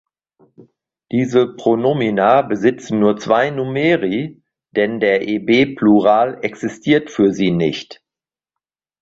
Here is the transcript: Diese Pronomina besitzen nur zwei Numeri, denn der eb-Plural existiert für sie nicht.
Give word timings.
Diese 1.11 1.53
Pronomina 1.53 2.41
besitzen 2.41 2.97
nur 2.97 3.17
zwei 3.17 3.51
Numeri, 3.51 4.41
denn 4.75 4.99
der 4.99 5.27
eb-Plural 5.27 6.39
existiert 6.41 7.11
für 7.11 7.31
sie 7.31 7.51
nicht. 7.51 8.01